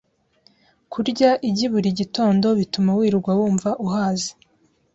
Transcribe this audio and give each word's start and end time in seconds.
Kurya 0.91 1.31
igi 1.49 1.65
buri 1.73 1.89
gitondo 1.99 2.47
bituma 2.59 2.89
wirirwa 2.97 3.31
wumva 3.39 3.69
uhaze, 3.85 4.29